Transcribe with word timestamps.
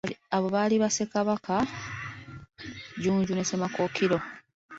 Abo 0.35 0.47
baali 0.55 0.75
ba 0.81 0.89
Ssekabaka 0.91 1.55
Jjunju 2.99 3.31
ne 3.35 3.43
Ssemakookiro. 3.45 4.17